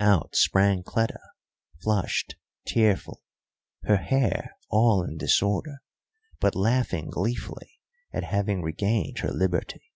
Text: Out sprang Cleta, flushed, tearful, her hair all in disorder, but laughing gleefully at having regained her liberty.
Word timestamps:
Out 0.00 0.36
sprang 0.36 0.82
Cleta, 0.82 1.18
flushed, 1.82 2.34
tearful, 2.66 3.22
her 3.84 3.96
hair 3.96 4.54
all 4.68 5.02
in 5.02 5.16
disorder, 5.16 5.78
but 6.40 6.54
laughing 6.54 7.08
gleefully 7.08 7.80
at 8.12 8.22
having 8.24 8.60
regained 8.60 9.20
her 9.20 9.30
liberty. 9.32 9.90